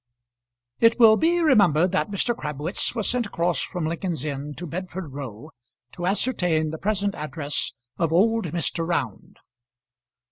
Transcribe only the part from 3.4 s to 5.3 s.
from Lincoln's Inn to Bedford